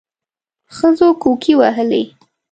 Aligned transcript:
ښځو 0.75 1.09
کوکي 1.21 1.53
وهلې. 1.59 2.03